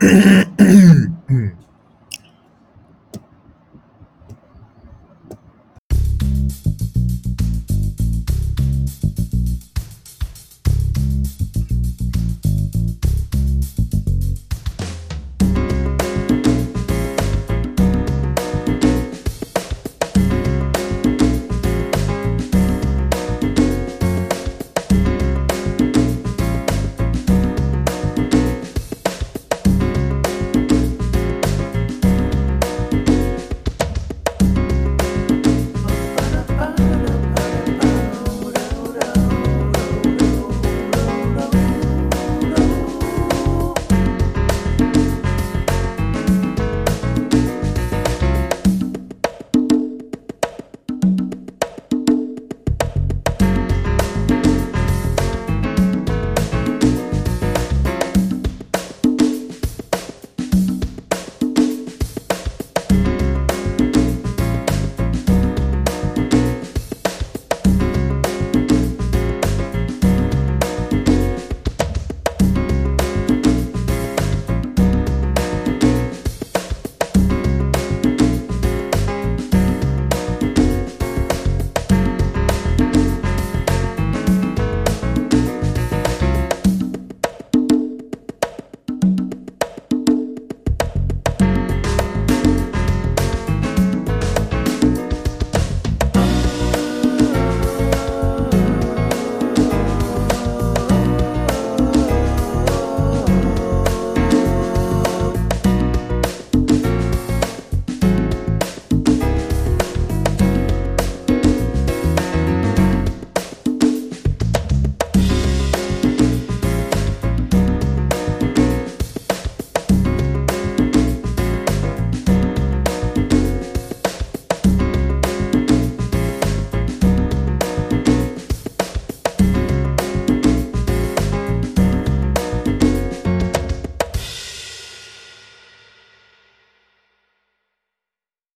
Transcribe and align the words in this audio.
Mm-hmm. 0.00 0.66